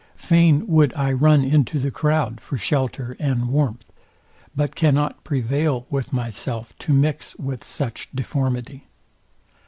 Fain 0.15 0.65
would 0.65 0.95
I 0.95 1.11
run 1.11 1.43
into 1.43 1.77
the 1.77 1.91
crowd 1.91 2.41
for 2.41 2.57
shelter 2.57 3.15
and 3.19 3.49
warmth; 3.49 3.85
but 4.55 4.73
cannot 4.75 5.23
prevail 5.23 5.85
with 5.91 6.11
myself 6.11 6.73
to 6.79 6.91
mix 6.91 7.35
with 7.35 7.63
such 7.63 8.09
deformity. 8.15 8.87